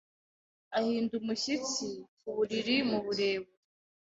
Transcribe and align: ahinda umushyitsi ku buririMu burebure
ahinda 0.77 1.13
umushyitsi 1.21 1.87
ku 2.19 2.29
buririMu 2.35 2.97
burebure 3.05 3.53